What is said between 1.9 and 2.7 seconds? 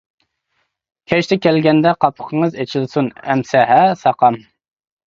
قاپىقىڭىز